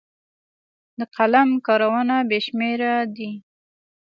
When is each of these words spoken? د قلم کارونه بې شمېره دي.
د 0.99 1.01
قلم 1.15 1.49
کارونه 1.67 2.15
بې 2.29 2.39
شمېره 2.45 2.93
دي. 3.15 3.31